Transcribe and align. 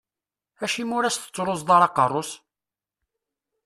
Acimi 0.63 0.93
ur 0.97 1.03
as-tettruẓuḍ 1.05 1.69
ara 1.75 1.85
aqerru-s? 1.89 2.31